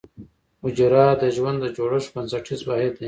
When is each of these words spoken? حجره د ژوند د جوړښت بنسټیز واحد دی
حجره 0.63 1.05
د 1.21 1.23
ژوند 1.35 1.57
د 1.61 1.65
جوړښت 1.75 2.09
بنسټیز 2.15 2.61
واحد 2.67 2.91
دی 2.95 2.99